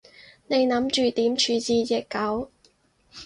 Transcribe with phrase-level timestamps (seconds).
[0.47, 2.49] 你諗住點處置隻狗？